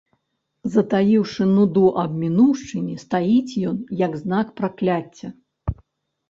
[0.75, 5.27] Затаіўшы нуду аб мінуўшчыне, стаіць ён, як знак пракляцця.